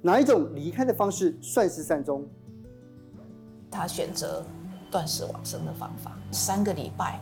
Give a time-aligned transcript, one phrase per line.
[0.00, 2.24] 哪一种离开的方式算是善终？
[3.70, 4.44] 他选择
[4.90, 7.20] 断食往生的方法，三个礼拜，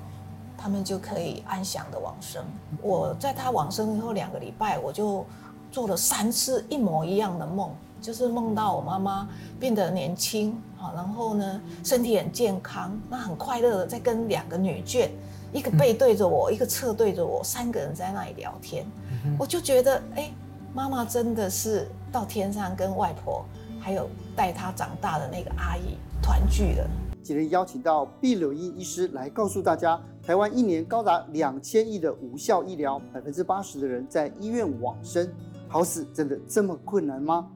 [0.56, 2.44] 他们就可以安详的往生。
[2.82, 5.24] 我在他往生以后两个礼拜，我就
[5.72, 10.56] 做了三次一模一样的梦，就是梦到我妈妈变得年轻，
[10.94, 15.08] 然后呢身体很健康，那很快乐的在跟两个女眷，
[15.52, 18.86] 一个背对着我，一个侧对着我，三个人在那里聊天，
[19.38, 20.30] 我就觉得，哎，
[20.76, 23.42] 妈妈真的是到天上跟外婆，
[23.80, 25.96] 还有带她长大的那个阿姨。
[26.20, 26.86] 团聚了。
[27.22, 35.26] 今天邀请到毕柳英医师来告诉大家，台湾一年高达两千亿的无效医疗，百分之八十的人在医院往生，
[35.66, 37.48] 好死真的这么困难吗？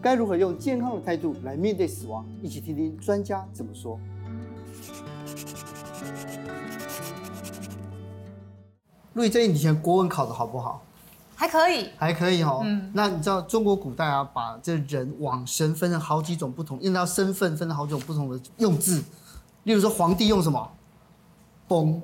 [0.00, 2.24] 该如何用健康的态度来面对死亡？
[2.40, 3.98] 一起听听专家怎么说。
[9.14, 10.84] 陆怡，这以前国文考得好不好？
[11.36, 12.62] 还可以，还可以哦。
[12.64, 19.04] 嗯，那你知道中国古代啊，把这人往生分成好几种不同，因为他身份分成好几种不同的用字。
[19.64, 20.66] 例如说，皇帝用什么？
[21.68, 22.00] 崩，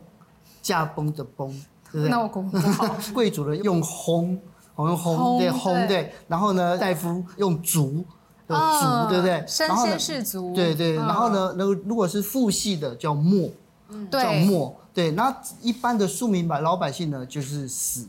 [0.60, 1.48] 驾崩的崩，
[1.90, 2.10] 对不对？
[2.10, 2.96] 那我功不好。
[3.14, 4.36] 贵族的用薨，
[4.74, 6.12] 我用薨，对薨对。
[6.28, 8.04] 然后呢，大夫用卒，
[8.48, 9.44] 有卒，对不对？
[9.46, 10.52] 身先士卒。
[10.52, 10.96] 对对。
[10.96, 13.54] 然后呢，那如果是父系的叫没，
[14.10, 14.76] 叫末。
[14.92, 15.12] 对。
[15.12, 18.08] 那一般的庶民百老百姓呢，就是死。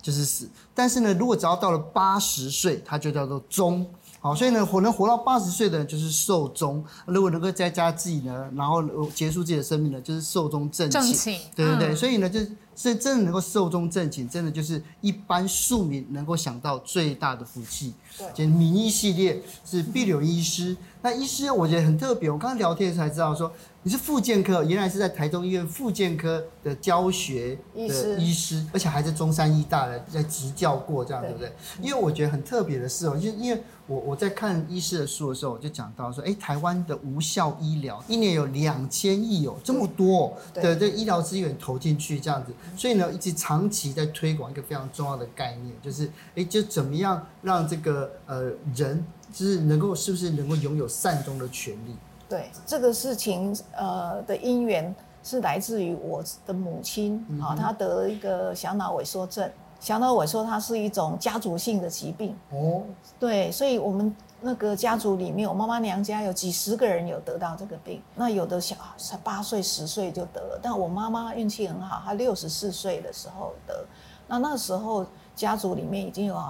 [0.00, 3.86] 就是死，但是呢，如果只要到了八十岁，它就叫做终。
[4.20, 6.84] 好，所以呢，活能活到八十岁的人就是寿终。
[7.06, 8.82] 如果能够在家自己呢，然后
[9.14, 11.02] 结束自己的生命呢，就是寿终正寝。
[11.02, 17.94] 正对对对，嗯、所以呢，就是是真的能够寿终正寝，真的就是一般庶民能够想到最大的福气。
[18.16, 20.76] 对，就名医系列是必柳医师。
[21.02, 23.52] 那医师我觉得很特别，我刚刚聊天的时候才知道说。
[23.84, 31.50] 你是复健科，原来是在台中医院复健科的教学的医师，医师而且还在中山医大的在执教过，这样对不对？
[31.80, 51.96] 因为我觉得很特别的是哦，就因为我我在看医师的书的时候，我就讲到说，哎，台湾的无效医疗一年有两千亿哦，这么多的这医疗资源投进去这样子，所以呢，一直长期在推广一个非常重要的概念，就是哎，就怎么样让这个呃人就是能够是不是能够拥有善终的权利？
[52.28, 54.94] 对这个事情，呃的因缘
[55.24, 59.50] 是来自于我的母亲啊、嗯哦，她得了一个小脑萎缩症。
[59.80, 62.82] 小脑萎缩它是一种家族性的疾病哦，
[63.18, 68.02] 对，所以我们那个家族里面，我妈妈娘家有几十个人有得到这个病。
[68.14, 73.84] 那有的小才八岁、十岁就得了，但我妈妈运气很好，她六十四岁的时候得。
[74.26, 76.42] 那那时候家族里面已经有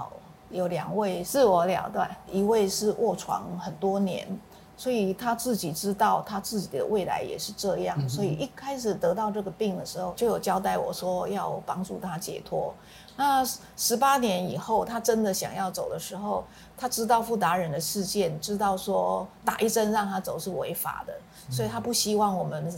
[0.49, 4.27] 有两位自我了断，一位是卧床很多年。
[4.75, 12.73] 所以他自己知道他自己的未来也是这样，所以一开始得到这个病的时候，就有交代我说要帮助他解脱。
[13.19, 16.45] 那十八年以后，他真的想要走的时候，
[16.77, 21.13] 他知道富达人的事件，知道说打一针让他走是违法的，
[21.51, 22.73] 所以他不希望我们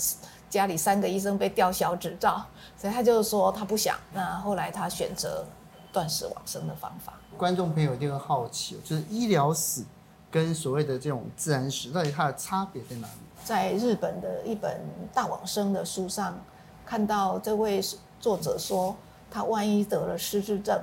[0.49, 2.43] 家里三个医生被吊销执照，
[2.75, 3.95] 所以他就说他不想。
[4.13, 5.45] 那后来他选择
[5.93, 7.13] 断食往生的方法。
[7.37, 9.85] 观众朋友一定会好奇，就是医疗死。
[10.31, 13.13] 跟所谓的这种自然死，到底它的差别在哪里？
[13.43, 14.79] 在日本的一本
[15.13, 16.39] 大往生的书上，
[16.85, 17.83] 看到这位
[18.17, 18.95] 作者说，
[19.31, 20.79] 他万一得了失智症，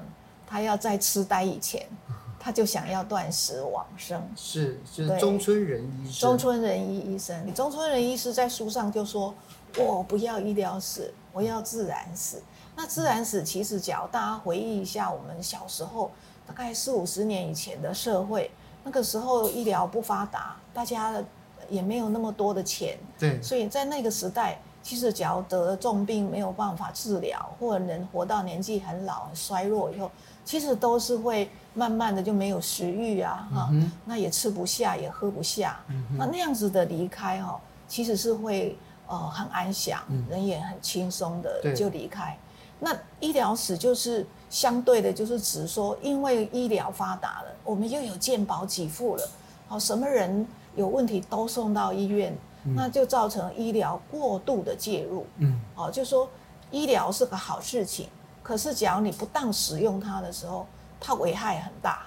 [0.46, 1.86] 他要在痴呆以前，
[2.40, 4.20] 他就想要断食往生。
[4.34, 6.30] 是，就是中村仁医生。
[6.30, 9.34] 中村仁一医生，中村仁医师在书上就说
[9.78, 12.42] ：“我不要医疗死，我要自然死。”
[12.74, 16.10] 那自然死其实，只要大家回忆一下，我们小时候
[16.46, 18.50] 大概四五十年以前的社会。
[18.84, 21.22] 那个时候医疗不发达，大家
[21.68, 30.10] 也没有那么多的钱，对，所以在那个时代，其实只要得了重病没有办法治疗，或者人活到年纪很老很衰弱以后，
[30.44, 33.70] 其实都是会慢慢的就没有食欲啊，哈、
[34.04, 42.36] 那也吃不下也喝不下，嗯、那那样子的离开哈，其实是会呃很安详，嗯、人也很轻松的就离开。
[42.80, 44.26] 那医疗史就是。
[44.50, 49.28] 相对的，就是指说，因为医疗发达了，我们又有健保给付了，
[49.66, 55.26] 好，什么人有问题都送到医院，嗯、那就造成医疗过度的介入。
[55.38, 56.28] 嗯，哦，就说
[56.70, 58.08] 医疗是个好事情，
[58.42, 60.66] 可是假如你不当使用它的时候，
[61.00, 62.06] 它危害很大。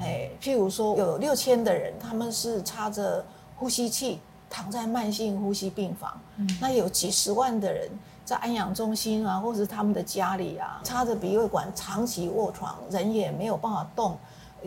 [0.00, 3.24] 哎、嗯，譬如说有六千的人，他们是插着
[3.56, 4.20] 呼吸器
[4.50, 7.88] 躺在慢性呼吸病房，嗯、那有几十万的人。
[8.24, 14.16] 在安养中心啊，或是他们的家里啊，插着鼻胃管，长期卧床，人也没有办法动，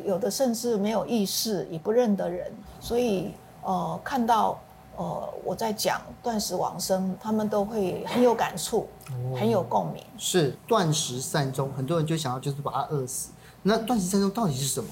[0.03, 2.51] 有的甚至没有意识，也不认得人。
[2.81, 3.31] 所以，
[3.63, 4.59] 呃，看到
[4.97, 10.03] 呃我在讲断食往生，他们都会很有感触，哦、很有共鸣。
[10.17, 13.31] 是断食善终，很多人就想要就是把他饿死。
[13.63, 14.89] 那断食善终到底是什么？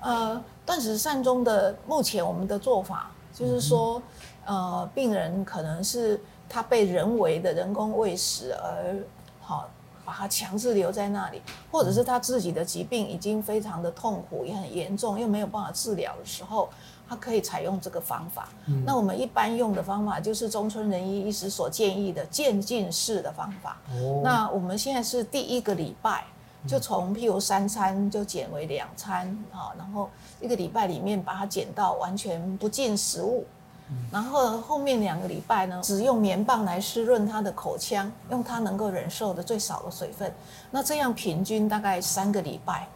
[0.00, 4.00] 呃，断食善终的目前我们的做法就是说，
[4.44, 8.96] 嗯、呃，病人可能是他被人为的人工喂食而
[9.40, 9.68] 好。
[10.04, 16.68] 把他强制留在那里，或者是他自己的疾病已经非常的痛苦，也很严重，又没有办法治疗的时候，
[17.08, 18.48] 他可以采用这个方法。
[18.66, 23.76] 嗯、那我们一般用的方法就是中村仁一医师所建议的渐进式的方法。
[23.92, 26.24] 哦、那我们现在是第一个礼拜，
[26.66, 30.10] 就从譬如三餐就减为两餐啊，然后
[30.40, 33.44] 一个礼拜里面把它减到完全不进食物。
[34.10, 40.34] 然后后面两个礼拜呢，只用棉棒来湿润他的口腔，用他能够忍受的最少的水分。
[40.72, 42.88] 那这样平均大概三个礼拜，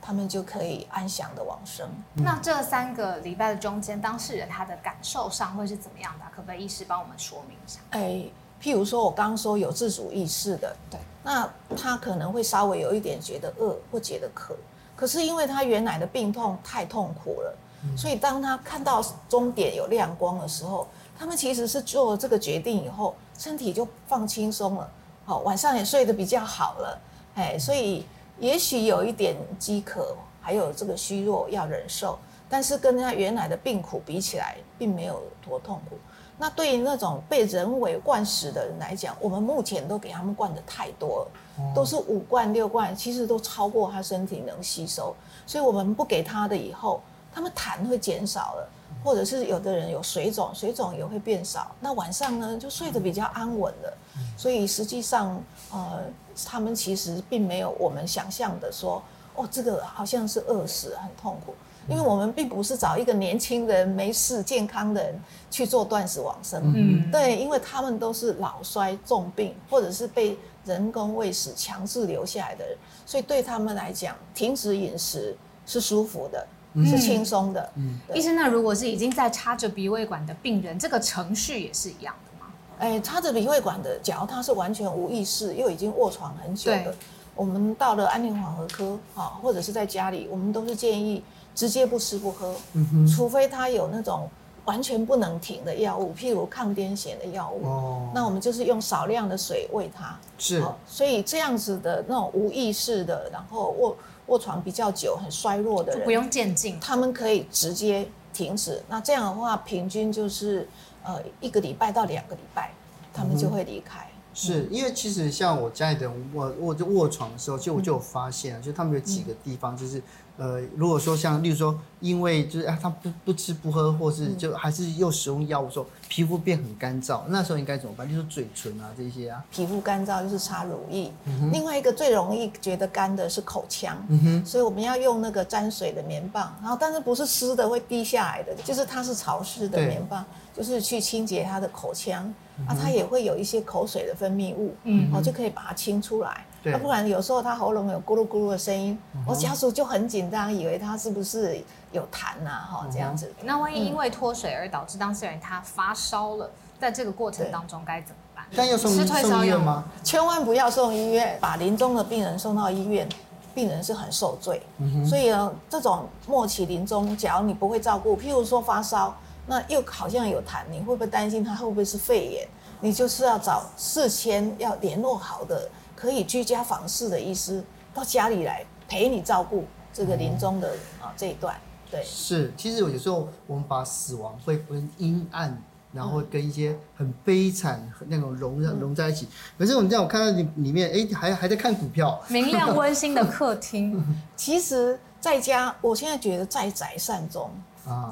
[0.00, 1.88] 他们就可以安详的往生。
[2.14, 6.24] 嗯、那这三个礼拜的中间，当事人他的感受上会是怎么样的？
[6.34, 7.80] 可不可以医师帮我们说明一下？
[7.90, 8.24] 哎，
[8.62, 14.56] 譬如说我刚刚说有自主意识的，对，那他可能会稍微有一点觉得饿或觉得渴，
[14.96, 17.56] 可是因为他原来的病痛太痛苦了。
[17.96, 20.86] 所以，当他看到终点有亮光的时候，
[21.18, 24.86] 他们其实是做了这个决定以后，身体就放轻松了，
[25.24, 27.00] 好，晚上也睡得比较好了，
[27.36, 28.04] 哎，所以
[28.40, 35.96] 也许有一点饥渴，还有这个虚弱要忍受，但是跟他原来的病苦比起来，并没有多痛苦。
[36.38, 41.30] 那对于那种被人为灌食的人来讲，我们目前都给他们灌的太多了，
[41.74, 45.14] 都是五罐六罐，其实都超过他身体能吸收，
[45.46, 47.00] 所以我们不给他的以后。
[47.32, 48.68] 他们痰会减少了，
[49.02, 51.74] 或者是有的人有水肿，水肿也会变少。
[51.80, 53.98] 那晚上呢，就睡得比较安稳了。
[54.36, 55.42] 所以实际上，
[55.72, 56.00] 呃，
[56.46, 59.02] 他们其实并没有我们想象的说，
[59.34, 61.54] 哦，这个好像是饿死，很痛苦。
[61.88, 65.18] 因为我们并不是找一个年轻人、没事、健康的人
[65.50, 66.62] 去做断食往生。
[66.76, 70.36] 嗯，对，因为他们都是老衰重病，或者是被
[70.66, 72.76] 人工喂食强制留下来的人，
[73.06, 76.46] 所以对他们来讲，停止饮食是舒服的。
[76.76, 77.70] 是轻松的。
[77.74, 82.52] 嗯，医生，那如果是已经在插着鼻胃管的病人，这个程序也是一样的吗？
[82.78, 86.94] 哎，插着鼻胃管的，假如他是完全无意识，又已经卧床很久的，
[87.34, 91.24] 我们到了安宁缓和科啊，或者是在家里，我们都是建议
[91.54, 94.28] 直接不吃不喝，嗯，除非他有那种
[94.64, 100.16] 完全不能停的药物，譬如抗癫痫的药物，哦，那我们就是用少量的水喂他。
[100.38, 103.96] 是，所以这样子的那种无意识的，然后卧。
[104.30, 108.82] 卧床比较久、很衰弱的人，不用渐进，他们可以直接停止。
[108.88, 110.66] 那这样的话，平均就是
[111.04, 112.72] 呃一个礼拜到两个礼拜，
[113.12, 114.00] 他们就会离开。
[114.00, 120.02] 嗯、是因为其实像我家里的人卧卧就卧床的时候，就我就有发现就他们有几个地方就是。
[120.36, 128.08] 呃，如果说像，例如说，因为就是啊，他不不吃不喝，或是就还是又使用药物，说皮肤变很干燥，那时候应该怎么办？
[128.08, 129.44] 就是嘴唇啊这些啊。
[129.50, 131.12] 皮肤干燥就是擦乳液。
[131.26, 140.24] 嗯、另外一个最容易觉得干的是口腔，嗯、哼所以我们要用那个沾水的棉棒，然后但是不是湿的会滴下来的，就是它是潮湿的棉棒，
[140.56, 146.46] 就是去清洁他的口腔，嗯、啊，它也会有一些口水的分泌物，嗯哼，就可以把它清出来。
[146.62, 152.50] 对，不然有时候他喉咙有咕噜咕噜的声音，嗯、我家属就很紧张，以为他是不是有痰呐？
[152.70, 153.32] 哈，这样子。
[153.42, 158.44] 那万一因为脱水而导致当事人他发烧了，在这个过程当中该怎么办？
[158.54, 159.84] 但要送退烧药吗？
[160.02, 163.08] 千万不要送医院，把临终的病人送到医院，
[163.54, 164.60] 病人是很受罪。
[164.78, 172.46] 嗯、所以呢，这种末期临终，假如你不会照顾，譬如说发烧，那又好像有痰，你会不会担心他会不会是肺炎？
[172.82, 175.66] 你就是要找事先要联络好的。
[176.00, 181.54] 可以居家访视的医师到家里来陪你照顾这个临终的啊这一段，
[181.90, 182.50] 对，是。
[182.56, 189.28] 其实有时候我们把死亡会分阴暗，然后跟一些很悲惨那种融融在一起。
[189.58, 194.02] 可是我们这样，我看到你里面，哎，还还在看股票，明亮温馨的客厅。
[194.34, 197.50] 其实在家，我现在觉得在宅善终。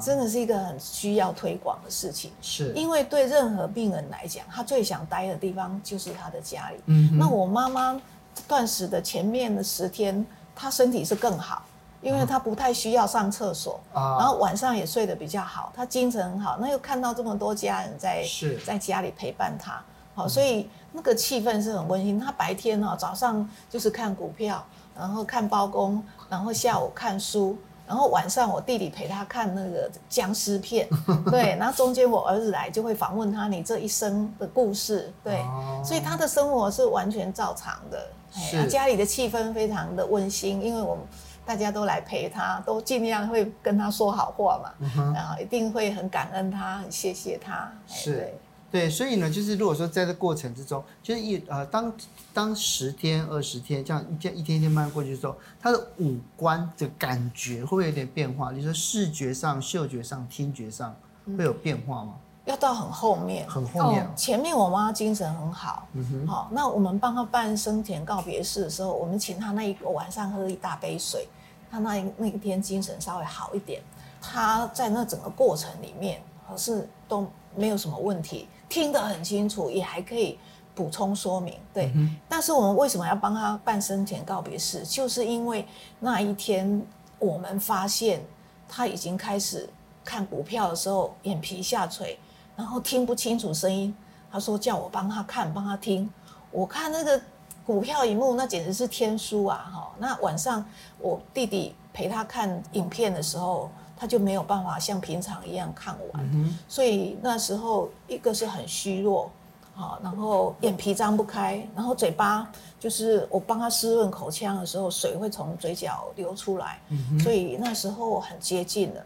[0.01, 6.75] 真的是一个很需要推广的事情，是因为对任何病人来讲，他最想待的地方就是他的家里。
[6.85, 7.99] 嗯，那我妈妈
[8.47, 11.61] 断食的前面的十天，她身体是更好，
[12.01, 16.57] 因为她不太需要上厕所，啊、然后晚上也睡得比较好，她精神很好。
[16.59, 19.81] 那又看到这么多家人在是在家里陪伴她，
[20.15, 22.19] 好，所以那个气氛是很温馨。
[22.19, 24.65] 她白天哈早上就是看股票，
[24.97, 27.57] 然后看包公，然后下午看书。
[27.89, 30.87] 然后晚上我弟弟陪他看那个僵尸片，
[31.31, 41.03] 对， 然后中间我儿子来就会访问他，你这一生的故事，对，哦、所以他的生活是完全照常的，家里的气氛非常的温馨，因为我们
[41.43, 48.31] 大家都来陪他，都尽量会跟他说好话嘛，嗯、然后一定会很感恩他，很谢谢他，是。
[48.71, 51.93] 对对，所以呢，就是如果说在这过程之中，就是一呃，当
[52.33, 58.51] 当十天、二十天这样一天一天一天慢慢过去之后，他的五官的感觉会不会有点变化？
[58.51, 60.95] 你说视觉上、嗅觉上、听觉上
[61.37, 62.13] 会有变化吗？
[62.45, 64.03] 要到很后面，很后面。
[64.03, 66.47] 哦、前面我妈精神很好，嗯哼，好、哦。
[66.51, 71.27] 那我们帮她办生前告别式的时候，我们请她那一个晚上喝一大杯水，
[71.69, 73.81] 她那一那一天精神稍微好一点。
[74.19, 78.47] 她在那整个过程里面，可是都没有什么问题。
[78.69, 80.37] 听得很清楚，也还可以
[80.75, 81.91] 补充说明，对。
[81.95, 84.83] 嗯、但是我们为什么要帮他办生前告别式？
[84.83, 85.67] 就是因为
[85.99, 86.81] 那一天
[87.17, 88.23] 我们发现
[88.67, 89.67] 他已经开始
[90.05, 92.17] 看股票的时候眼皮下垂，
[92.55, 93.93] 然后听不清楚声音。
[94.31, 96.07] 他说叫我帮他看，帮他听。
[96.51, 97.19] 我看那个
[97.65, 99.69] 股票一幕，那简直是天书啊！
[99.73, 100.63] 哈，那晚上
[100.99, 103.69] 我弟弟陪他看影片的时候。
[104.01, 109.29] 他就没有办法像平常一样看完，嗯、所以那时候一个是很虚弱，
[109.75, 119.05] 啊，然后眼皮张不开，然后嘴巴就是我帮他湿润口腔的时候，水会从嘴角流出来，嗯、所以那时候很接近了。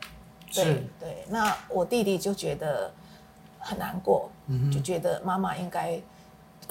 [0.54, 2.92] 对对，那我弟弟就觉得
[3.58, 6.00] 很难过，嗯、就觉得妈妈应该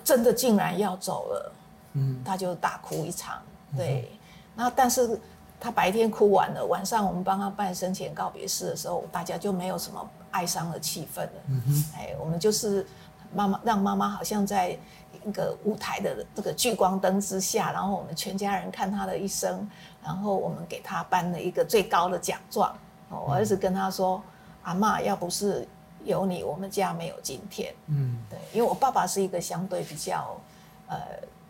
[0.04, 1.52] 真的竟然要走了，
[1.94, 3.42] 嗯、他就大哭一场。
[3.76, 4.12] 对，
[4.54, 5.20] 那、嗯、但是。
[5.62, 11.62] 他白天哭完了，晚上我们帮他办生前告别式的时候，大家就没有什么哀伤的气氛了。
[11.96, 12.84] 哎，我们就是
[13.32, 14.76] 妈妈让妈妈好像在
[15.24, 19.70] 一个舞台的这个聚光灯之下，然后我们全家人看他的一生，
[20.02, 22.76] 然后我们给他颁了一个最高的奖状。
[23.08, 24.20] 我儿子跟他说
[24.64, 25.64] ：“阿妈，要不是
[26.02, 30.36] 有你，我们家没有今天。”嗯，对，因为我爸爸是一个相对比较
[30.88, 30.98] 呃。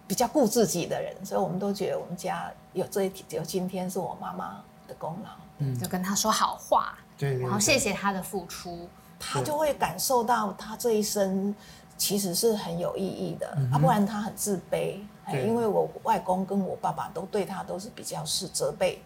[0.04, 5.30] 比较顾自己的人，所以我们都觉得我们家有这一天，有今天是我妈妈的功劳。
[5.58, 8.88] 嗯，就跟她说好话，对，对，对，然后谢谢她的付出，
[9.18, 11.54] 她就会感受到她这一生
[11.96, 13.52] 其实是很有意义的。
[13.56, 19.00] 嗯、啊，不然她很自卑，哎因为我外公跟我爸爸都对她都是比较是责备，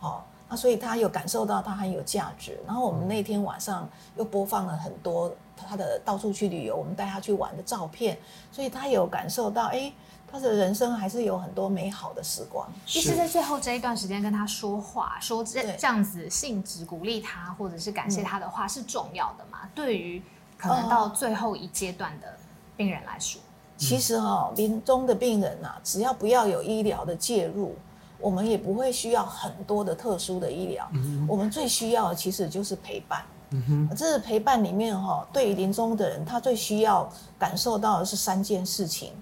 [0.00, 2.58] 哦，那所以她有感受到她很有价值。
[2.66, 8.18] 然后我们那天晚上又播放了很多她的到处去旅游，我们带她去玩的照片，
[8.50, 9.90] 所以她有感受到，哎。
[10.32, 12.66] 他的人生还是有很多美好的时光。
[12.86, 19.58] 医师在最后这一段时间跟他说话，说这这样子性质鼓励他，或者是感谢他的话是重要的嘛？
[19.64, 20.22] 嗯、对于
[20.56, 22.34] 可能到最后一阶段的
[22.78, 23.42] 病人来说，
[23.76, 27.76] 其实哈、哦，临终的病人啊，只要不要有医疗的介入，
[28.18, 30.88] 我们也不会需要很多的特殊的医疗。
[30.94, 33.22] 嗯、我们最需要的其实就是陪伴。
[33.50, 37.06] 嗯哼，这是陪伴里面哈，对于临终的人，他最需要
[37.38, 39.12] 感受到的是三件事情。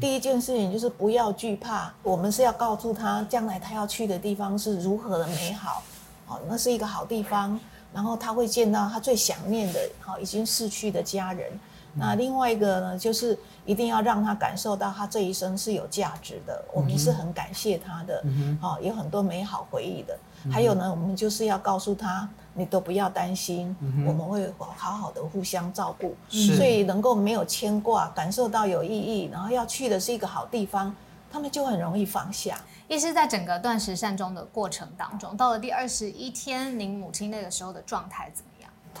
[0.00, 5.82] 第一件事情就是不要惧怕，我们是要告诉他，将来他要去的地方是如何的美好，
[6.26, 7.58] 哦，那是一个好地方，
[7.92, 11.50] 然后他会见到他最想念的，好已经逝去的家人。
[11.98, 18.22] 那另外一个呢，就是一定要让他感受到他这一生是有价值的，我们是很感谢他的，
[18.60, 20.16] 好有很多美好回忆的。
[20.50, 23.74] 还有呢，我们就是要告诉他，你都不要担心，
[24.06, 26.14] 我们会好好的互相照顾，
[26.56, 30.94] 所以能够没有牵挂，感受到有意义，然后要去的是一个好地方，
[31.30, 32.56] 他们就很容易放下。
[32.86, 38.47] 医师在整个断食善终的过程当中，到了第二十一天，您母亲那个时候的状态怎么？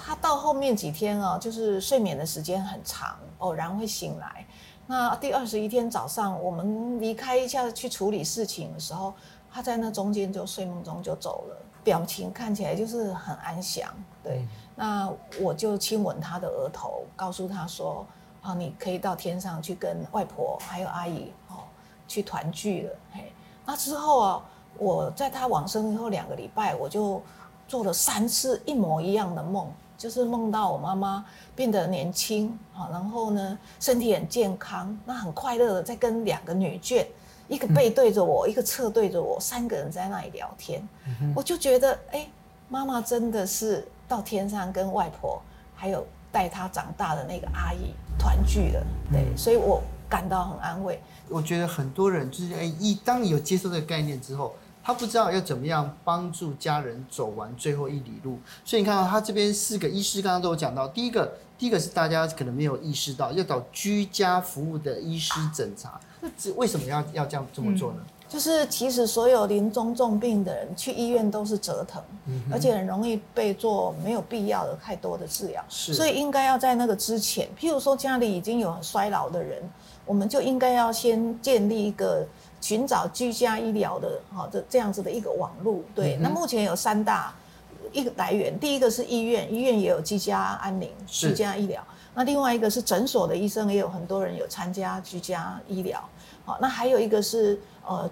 [0.04, 4.46] 他到后面几天啊，就是睡眠的时间很长，偶然会醒来。
[4.86, 9.12] 那第二十一天早上，我们离开一下去处理事情的时候，
[9.50, 13.86] 他在那中间就睡梦中就走了，表情看起来就是很安详。
[14.22, 18.06] 对，那我就亲吻他的额头，告诉他说
[18.40, 21.64] ：“啊，你可以到天上去跟外婆还有阿姨哦
[22.06, 23.30] 去团聚了。”嘿，
[23.66, 24.42] 那之后啊，
[24.78, 27.20] 我在他往生以后两个礼拜，我就
[27.66, 29.70] 做了三次一模一样的梦。
[29.98, 31.24] 就是梦到我妈妈
[31.56, 32.56] 变得年轻，
[32.92, 37.04] 然后呢，身体很健康，那很快乐的在跟两个女眷，
[37.48, 40.80] 一个背对着我，嗯、一个侧对着我，三个人在那里聊天，
[41.20, 42.28] 嗯、我就觉得，哎，
[42.68, 45.42] 妈妈真的是到天上跟外婆
[45.74, 51.02] 还有带她长大的那个阿姨团聚了，对，嗯、所以我感到很安慰。
[51.28, 54.54] 我觉得很多人就是，哎，一当你有接受这个概念之后。
[54.88, 67.98] 他不知道要怎么样帮助家人走完最后一里路，所以你看到他这边四个医师刚刚都有讲到，第一个，第一个是大家可能没有意识到要找居家服务的医师诊查，那这为什么要要这样这么做呢？
[68.30, 79.62] 就是其实所有临终重病的人去医院都是折腾，嗯、而且很容易被做没有必要的太多的治疗，是所以应该要在那个之前，譬如说家里已经有很衰老的人，
[80.06, 82.26] 我们就应该要先建立一个。
[82.60, 86.16] 寻找居家医疗的，好这这样子的一个网络，对。
[86.16, 87.34] 嗯、那目前有三大
[87.92, 91.82] 一个来源，第一个是医院，医院也有居家安宁、居家医疗。
[92.14, 96.02] 那另外一个是诊所的医生，也有很多人有参加居家医疗。
[96.44, 98.10] 好，那还有一个是呃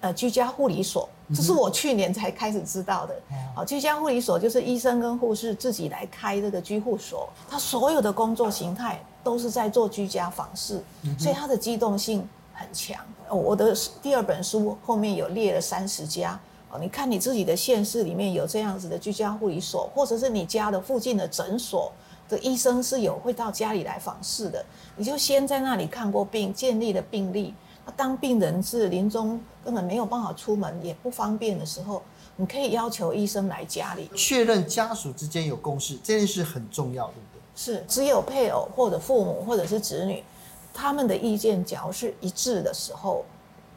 [0.00, 3.14] 呃居家护理所，这是我去年才开始知道的。
[3.54, 10.82] 好，居家护理所就是医生跟护士自己来开这个居护所，他所有的工作形态都是在做居家访视，
[11.18, 12.98] 所以他的机动性很强。
[13.36, 16.38] 我的第二本书后面有列了三十家。
[16.72, 21.90] 哦，你看你自己的县市里面有这样子的居家护理所，或者是你家的附近的诊所
[22.28, 24.64] 的医生是有会到家里来访视的，
[24.96, 27.52] 你就先在那里看过病，建立了病历。
[27.84, 32.00] 那当病人是临终根本没有办法出门，也不方便的时候，
[32.36, 37.40] 你可以要求医生来家里确认家属之间有共识，这件事很重要，对不对？
[37.56, 40.22] 是，只有配偶或者父母或者是子女，
[40.72, 43.24] 他们的意见假如是一致的时候。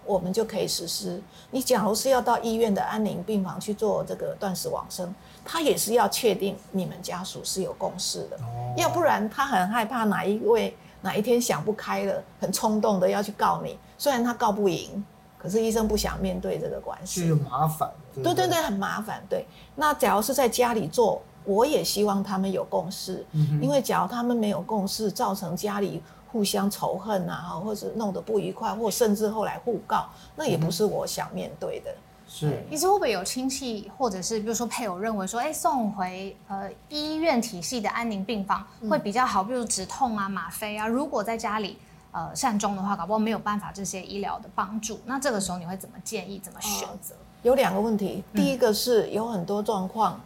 [0.06, 1.24] 我们就可以实施。
[1.50, 8.38] 你假如是要到医院的安宁病房去做这个断食往生，他也是要确定你们家属是有共识的，
[8.76, 13.80] 要不然他很害怕哪一位哪一天想不开了，很冲动的要去告你。
[13.98, 15.02] 虽然他告不赢，
[15.38, 17.90] 可是医生不想面对这个关系，是麻烦。
[18.16, 19.24] 对对对，很麻烦。
[19.30, 23.26] 对，那假如是在家里做，我也希望他们有共识，
[23.62, 26.04] 因为假如他们没有共识，造成家里。
[26.34, 31.96] 互相仇恨啊，或者弄得不愉快，或甚至后来互告，那也不是我想面对的。
[32.28, 40.88] 是，其实会不会有亲戚，或者是比如说配偶认为说，哎、欸，送回呃医院体系的安宁病房会比较好，比如止痛啊、吗啡啊。
[40.88, 41.78] 如果在家里
[42.12, 45.00] 呃善终的话，搞不好没有办法这些医疗的帮助。
[45.06, 46.40] 那这个时候你会怎么建议？
[46.40, 47.14] 怎么选择？
[47.14, 50.20] 呃，有两个问题，第一个是有很多状况。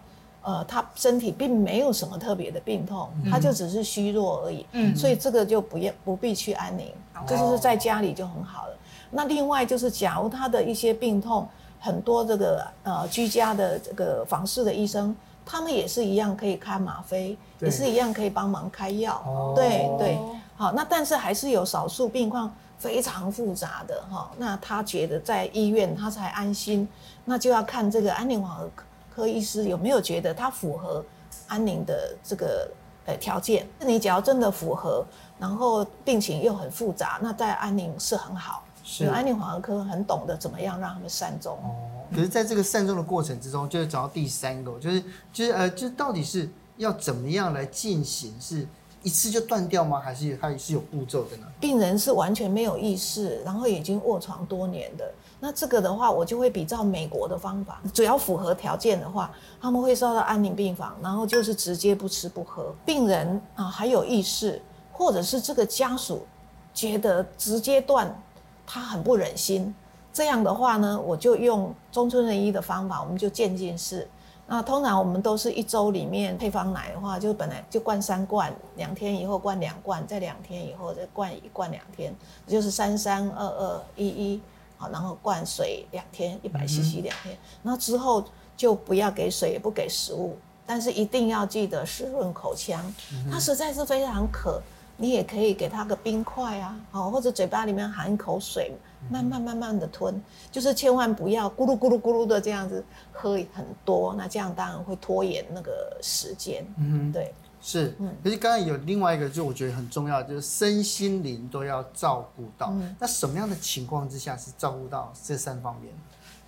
[0.48, 6.90] 呃，他身体并没有什么特别的病痛，他就只是虚弱而已，嗯，所以这个就不要不必去安宁，
[7.28, 8.78] 这就、嗯、是在家里就很好了。
[9.12, 11.46] 那另外就是，假如他的一些病痛，
[11.82, 15.14] 很多这个呃居家的这个房事的医生，
[15.46, 20.18] 他们也是一样可以开吗啡，也是一样可以帮忙开药，哦、对对，
[20.56, 26.88] 好，那但是还是有少数病况非常复杂的哈，那他觉得在医院他才安心，
[27.26, 28.70] 那就要看这个安宁缓和
[29.18, 31.04] 科医师有没有觉得他符合
[31.48, 32.70] 安宁的这个
[33.08, 33.68] 呃条件？
[33.80, 35.04] 那你只要真的符合，
[35.40, 38.64] 然后病情又很复杂，那在安宁是很好。
[38.84, 41.58] 是安宁缓和科很懂得怎么样让他们善终。
[41.64, 41.74] 哦。
[42.14, 45.04] 可是在这个善终的过程之中，就是找到第三个，就是
[45.34, 48.40] 就是呃，就到底是要怎么样来进行？
[48.40, 48.68] 是
[49.02, 50.00] 一次就断掉吗？
[50.00, 51.48] 还是它是有步骤的呢？
[51.60, 55.12] 病人是完全没有意识，然后已经卧床多年的。
[55.40, 62.74] 那这个的话，我就会比照美国的方法，只要符合条件的话，他们会送到安宁病房，然后就是直接不吃不喝。
[62.84, 64.60] 病人啊还有意识，
[64.92, 66.26] 或者是这个家属
[66.74, 68.20] 觉得直接断，
[68.66, 69.74] 他很不忍心。
[70.12, 74.10] 这样的话呢，我就用中村仁一的方法，我们就渐进式。
[74.48, 82.16] 那通常我们都是一周里面配方奶的话，就本来就灌三罐，两天以后灌两罐，再两天以后再灌一罐两天，
[82.48, 84.42] 就是三三二二一一。
[84.78, 88.24] 好，然后灌水两天，一百 CC 两天，那之后
[88.56, 92.94] 就不要给水，也不给食物，但是一定要记得湿润口腔。
[93.32, 94.62] 它实在是非常渴，
[94.96, 98.72] 你也可以给它个冰块啊，好，或者嘴巴里面含一口水，
[99.10, 106.66] 慢慢慢慢的吞，就是千万不要咕噜咕噜咕噜的这样子喝很多，那这样当然会拖延那个时间。
[106.78, 107.34] 嗯，对。
[107.62, 112.70] 是，可是刚才有另外一个，就我觉得很重要，就是身心灵都要照顾到。
[112.72, 115.94] 嗯、那什么样的情况之下是照顾到这三方面？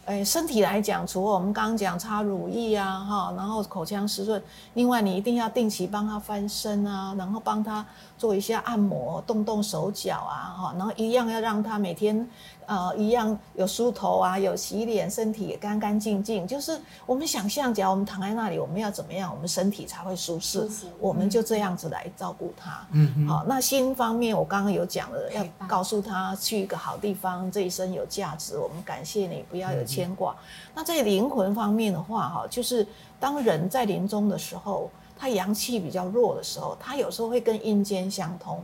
[0.06, 4.42] 哎，身体来讲，除了我们刚刚讲擦乳液啊，哈，然后口腔湿润，
[4.74, 7.86] 另外你一定要定期帮他翻身啊，然后帮他
[8.20, 12.30] 做一下按摩，动动手脚啊，哈，然后一样要让他每天。
[12.70, 16.46] 呃，一样有梳头啊，有洗脸，身体也干干净净。
[16.46, 20.60] 就是我们想象，只要我们躺在那里，我们要怎么样，我们身体才会舒适？
[20.60, 22.86] 舒适，我们就这样子来照顾他。
[22.92, 23.44] 嗯，好。
[23.48, 30.32] 那心方面，我刚刚有讲了，要告诉他去一个好地方，这一生有价值，我们感谢你，不要有牵挂。
[30.34, 30.38] 嗯、
[30.76, 32.86] 那在灵魂方面的话，哈，就是
[33.20, 38.64] 当人在临终的时候，他阳气比较弱的时候，他有时候会跟阴间相通。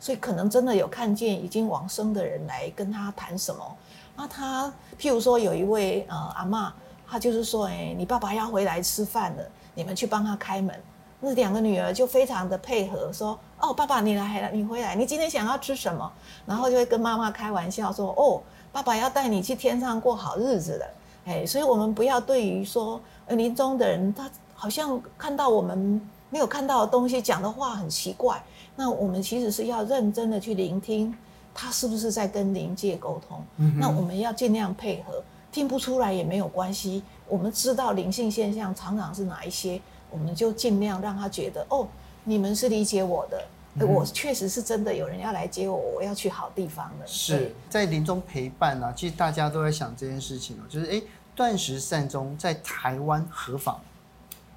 [0.00, 3.76] 所以可能真的有看见已经往生的人来跟他谈什么，
[4.16, 4.66] 那他
[4.98, 6.72] 譬如说有一位呃阿嬷，
[7.06, 9.44] 他就是说，哎，你爸爸要回来吃饭了，
[9.76, 10.74] 你们去帮他开门。
[11.20, 16.12] 那两个女儿就非常的配合，说，哦，爸爸你来了，你回来，你今天想要吃什么？
[16.44, 20.86] 然后就会跟妈妈开玩笑说，哦，爸爸要带你去天上过好日子了。
[21.26, 24.28] 哎，所以我们不要对于说临终的人，他
[24.62, 28.40] 好像看到我们没有看到的东西，讲的话很奇怪。
[28.76, 31.12] 那我们其实是要认真的去聆听，
[31.52, 33.44] 他是不是在跟灵界沟通？
[33.56, 35.20] 嗯、那我们要尽量配合，
[35.50, 41.88] 听不出来也没有关系，我们知道灵性现象常常是哪一些，我们就尽量让他觉得哦，
[42.22, 43.44] 你们是理解我的，
[43.80, 47.06] 嗯、我确实是真的有人要来接我，我要去好地方的。
[47.08, 51.02] 是在临终陪伴啊，其实大家都在想这件事情哦，就是哎，
[51.34, 53.80] 断食善终在台湾合法？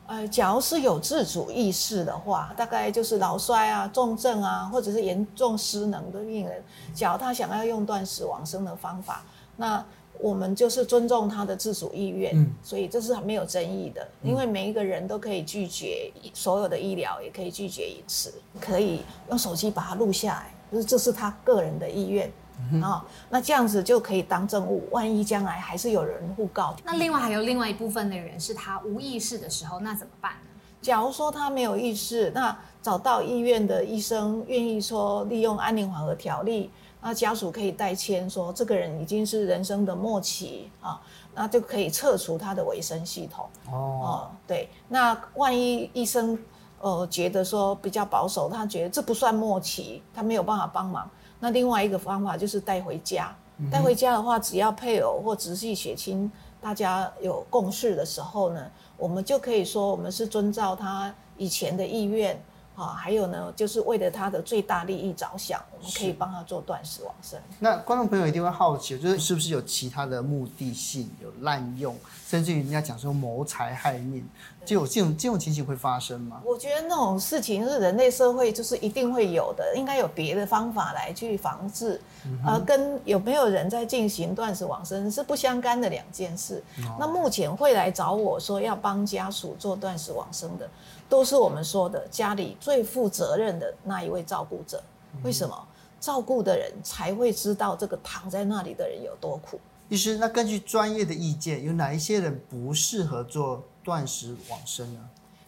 [0.07, 6.63] 呃，假如是有自主意识的话，大概就是脑衰啊、重症啊，或者是严重失能的病人，
[6.93, 9.23] 假如他想要用断食往生的方法，
[9.57, 9.83] 那
[10.19, 22.31] 我们就是尊重他的自主意愿，嗯、所以这是没有争议的，因为每一个人都可以拒绝所有的医疗，也可以拒绝饮食，可以用手机把它录下来，就是这是他个人的意愿。
[22.71, 24.87] 嗯、哦，那这样子就可以当证物。
[24.91, 30.49] 万一将来还是有人互告，那另外还有另外一部分的人是他无意识的时候，那怎么办呢？
[30.81, 36.69] 假如说他没有意识，那找到医院的医生愿意说利用安宁缓和条例，
[37.01, 41.01] 那家属可以代签说这个人已经是人生的末期啊，
[41.33, 43.45] 那就可以撤除他的维生系统。
[43.71, 46.37] 哦，哦，对，那万一医生
[46.79, 51.09] 呃觉得说比较保守，他觉得这不算末期，他没有办法帮忙。
[51.45, 53.31] 那另外一个方法就是带回家，
[53.69, 58.65] 带回家的话，只要配偶或直系血亲大家有共识的时候呢，
[58.97, 62.35] 我们就可以说我们是遵照他以前的意愿。
[62.75, 67.39] 啊，还有呢，就是为了他的最大利益着想，我们可以帮他做断食往生。
[67.59, 71.95] 那观众朋友一定会好奇，就是是不是有其他的目的性，有滥用，
[72.27, 74.27] 甚至于人家讲说谋财害命，
[74.65, 76.41] 就有这种这种情形会发生吗？
[76.43, 86.61] 我觉得那种事情是人类社会就是一定会有的，应该有别的方法来去防治，嗯、呃，跟有没有人在进行断食往生是不相干的两件事。
[86.79, 90.69] 哦、那目前会来找我说要帮家属做断食往生的。
[91.07, 94.81] 都是我们说的家里最负责任的那一位照顾者。
[95.23, 95.67] 为什么？
[95.97, 99.59] 照顾的人才会知道这个躺在那里的人有多苦。
[99.89, 104.99] 医师，那根据专业的意见，有哪一些人不适合做断食往生呢？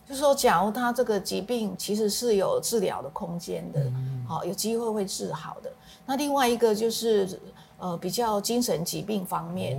[0.08, 3.92] 就是说，假如他这个疾病其实是有治疗的空间的，
[4.28, 5.70] 好，有机会会治好的。
[6.08, 7.40] 那另外一个就是
[7.78, 9.78] 呃，比较精神疾病方面，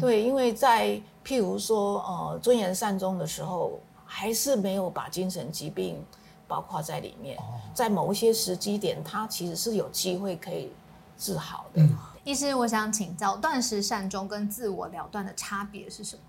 [0.00, 3.78] 对，因为在譬如说呃，尊严善终的时候。
[4.06, 6.02] 还是没有把精神疾病
[6.48, 7.36] 包括在里面，
[7.74, 10.72] 在某一些时机点，它其实是有机会可以
[11.18, 11.82] 治好的。
[12.24, 16.22] 医师，我想请教，断食善终跟自我了断的差别是什么？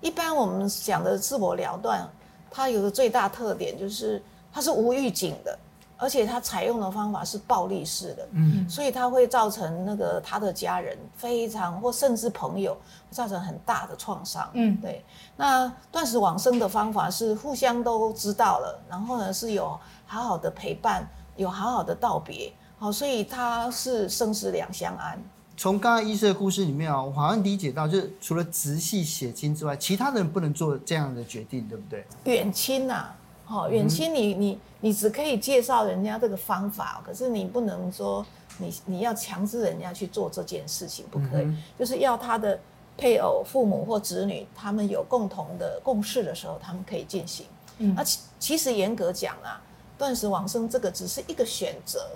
[0.00, 2.08] 一般我们讲的自我了断，
[2.50, 5.58] 它有个最大特点就是它是无预警的。
[6.00, 12.74] 而且他采用的方法是暴力式的，嗯，所以他会造成那个他的家人非常或甚至朋友
[13.10, 15.04] 造成很大的创伤，嗯，对。
[15.36, 25.22] 那断食往生的方法是互相都知道了，然后呢是有好好的陪伴，有好好的道别，好，所以他是生死两相安。
[25.56, 32.06] 从刚刚医师的故事里面啊，我好像理解到，就是除了直系血亲之外，其他人不能做这样的决定，对不对？
[32.24, 33.10] 远亲呐。
[33.50, 38.24] 好，远亲你你你只可以介绍人家这个方法，可是你不能说
[38.58, 42.56] 你你要强制人家去做这件事情，不可以，嗯、就是要他的
[42.96, 47.44] 配偶、父母或子女，他们有共同的共识的时候，他们可以进行。
[47.78, 49.60] 嗯，那其其实严格讲啊，
[49.98, 52.06] 断食往生这个只是一个选择。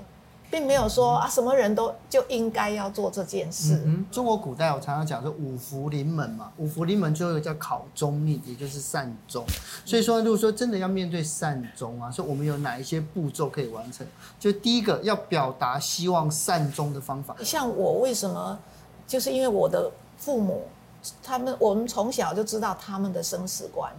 [0.50, 3.83] 并没有说啊，什么人都就应该要做这件事。
[3.85, 9.44] 嗯，中国古代我常常讲说五福临门嘛，五福临门最后一个叫考中命，也就是善终。
[9.85, 14.07] 所以说，如果说真的要面对善终啊，说我们有哪一些步骤可以完成？
[14.38, 17.35] 就第一个要表达希望善终的方法。
[17.42, 18.57] 像我为什么，
[19.09, 20.62] 就是因为我的父母，
[21.22, 23.90] 他们我们从小就知道他们的生死观，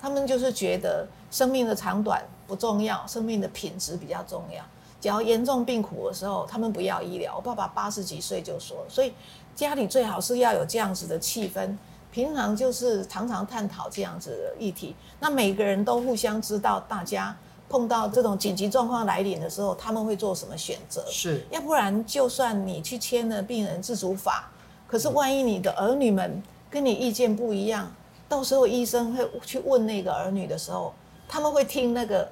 [0.00, 4.62] 他们就是觉得生命的长短不重要，生命的品质比较重要。
[5.00, 7.36] 只要严重病苦的时候，他们不要医疗。
[7.36, 9.12] 我爸爸八十几岁就说，所以
[9.54, 11.76] 家里最好是要有这样子的气氛，
[12.10, 14.94] 平常就是常常探讨这样子的议题。
[15.20, 17.36] 那每个人都互相知道，大家
[17.68, 21.04] 碰到这种紧急状况来临的时候，他们会做什么选择？
[21.08, 24.50] 是，要不然就算你去签了病人自主法，
[24.86, 27.90] 可是万一你的儿女们跟你意见不一样，
[28.28, 30.92] 到时候医生会去问那个儿女的时候，
[31.28, 32.30] 他们会听那个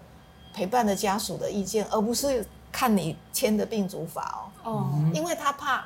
[0.55, 2.47] 陪伴的家属的意见，而不是。
[2.77, 5.85] 看你签的病主法哦，哦，因为他怕，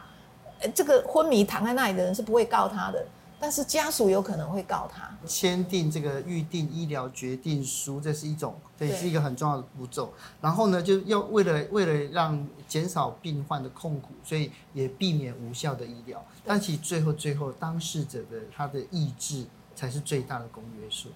[0.74, 3.06] 这个昏迷躺在那里的人是不会告他的，
[3.38, 5.06] 但是家属有可能会告他。
[5.26, 10.10] 签订这个预定医疗决定书，这是一种，这是一个很重要的步骤。
[10.40, 16.24] 然后呢，就要为了为了让减少病患的痛苦，所以也避免无效的医疗。
[16.46, 19.44] 但其实最后最后，当事者的他的意志
[19.76, 21.10] 才是最大的公约数。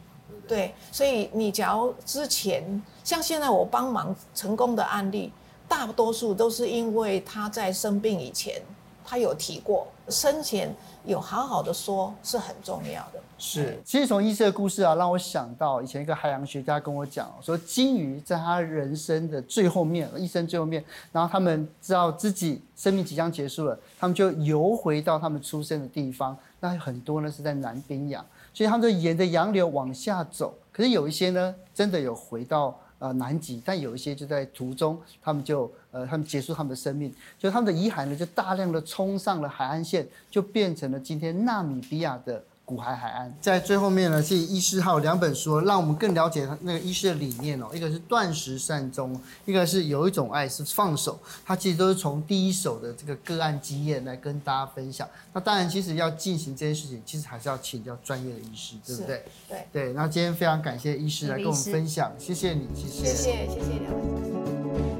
[0.46, 5.32] 对，对，对，所以你只要之前像现在我帮忙成功的案例。
[5.68, 8.60] 大多数都是因为他在生病以前，
[9.02, 10.74] 他有提过生前
[11.06, 13.18] 有好好的说是很重要的。
[13.38, 26.36] 是，其实从医生的故事啊，让我想到以前一个海洋学家跟我讲，说鲸鱼在他人生的最后面，一生最后面，然后他们知道自己生命即将结束了，他们就游回到他们出生的地方。
[26.60, 30.56] 那很多呢是在南冰洋，所以他们就沿着洋流往下走。
[30.72, 42.42] 可是有一些呢，真的有回到呃南极，但有一些就在途中，他们就呃他们结束他们的生命，就他们的遗骸呢就大量的冲上了海岸线，就变成了今天纳米比亚的。
[42.72, 47.66] 古海海岸，在最后面呢，是医师还有两本书，让我们更了解他那个医师的理念哦。
[47.74, 51.20] 一个是断食善终，一个是有一种爱是放手。
[51.44, 55.06] 他其实都是从第一手的这个个案经验来跟大家分享。
[55.34, 59.22] 那当然，其实要进行这件事情，其实还是要请教专业的医师，对不对？
[59.46, 59.92] 对对。
[59.92, 64.91] 那今天非常感谢医师来跟我们分享，谢谢你，谢谢，谢谢，谢谢两位。